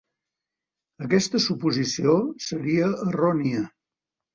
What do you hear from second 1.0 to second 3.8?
Aquesta suposició seria errònia.